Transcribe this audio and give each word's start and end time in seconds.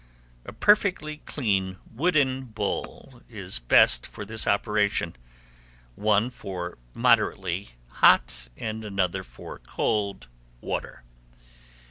A 0.47 0.51
perfectly 0.51 1.17
clean 1.27 1.77
wooden 1.93 2.45
bowl 2.45 3.21
is 3.29 3.59
best 3.59 4.07
for 4.07 4.25
this 4.25 4.47
operation, 4.47 5.15
one 5.93 6.31
for 6.31 6.79
moderately 6.95 7.75
hot 7.87 8.47
and 8.57 8.83
another 8.83 9.21
for 9.23 9.59
cold 9.59 10.27
water. 10.59 11.03